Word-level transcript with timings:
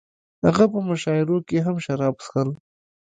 هغه 0.45 0.63
په 0.73 0.79
مشاعرو 0.89 1.37
کې 1.47 1.57
هم 1.65 1.75
شراب 1.85 2.15
څښل 2.23 2.49